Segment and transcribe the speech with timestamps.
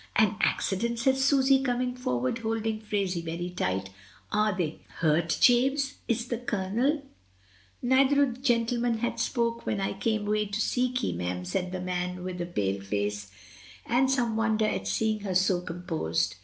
[0.15, 3.91] "An accident!" said Susy, coming forward, hold ing Phraisie very tight
[4.31, 5.97] "Are they hurt, James?
[6.07, 7.05] Is the Colonel"
[7.83, 11.71] "Neither o' the gentlemen had spoke when I came away to seek ye, mem," said
[11.71, 12.55] the man, with a 2* 20 MRS.
[12.55, 12.55] DYMOND.
[12.55, 13.31] pale face;
[13.85, 16.35] and some wonder at seeing her so com posed.